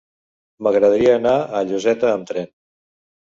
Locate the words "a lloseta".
1.41-2.11